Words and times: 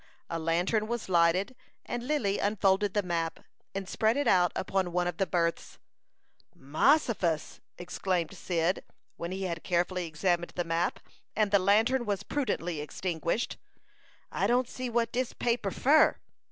A 0.31 0.39
lantern 0.39 0.87
was 0.87 1.09
lighted, 1.09 1.55
and 1.85 2.01
Lily 2.01 2.39
unfolded 2.39 2.95
the 2.95 3.03
map, 3.03 3.41
and 3.75 3.87
spread 3.87 4.17
it 4.17 4.27
out 4.27 4.51
upon 4.55 4.91
one 4.93 5.05
of 5.05 5.17
the 5.17 5.27
berths. 5.27 5.77
"Mossifus!" 6.57 7.59
exclaimed 7.77 8.33
Cyd, 8.35 8.83
when 9.17 9.31
he 9.31 9.43
had 9.43 9.63
carefully 9.63 10.07
examined 10.07 10.53
the 10.55 10.63
map, 10.63 11.01
and 11.35 11.51
the 11.51 11.59
lantern 11.59 12.07
was 12.07 12.23
prudently 12.23 12.81
extinguished. 12.81 13.57
"I 14.31 14.47
don't 14.47 14.67
see 14.67 14.89
what 14.89 15.11
dis 15.11 15.33
paper 15.33 15.69
fur." 15.69 16.17